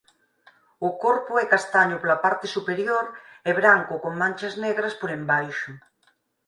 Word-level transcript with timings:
O 0.87 0.89
corpo 1.05 1.33
é 1.43 1.45
castaño 1.53 1.95
pola 1.99 2.21
parte 2.25 2.45
superior 2.55 3.05
e 3.49 3.51
branco 3.59 3.93
con 4.03 4.13
manchas 4.21 4.53
negras 4.65 4.93
por 5.01 5.09
embaixo. 5.17 5.71